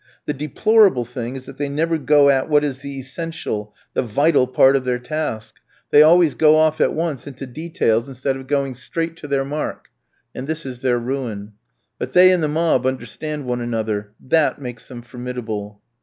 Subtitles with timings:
[0.25, 4.47] The deplorable thing is that they never go at what is the essential, the vital
[4.47, 5.57] part of their task,
[5.91, 9.89] they always go off at once into details instead of going straight to their mark,
[10.33, 11.53] and this is their ruin.
[11.99, 15.83] But they and the mob understand one another; that makes them formidable.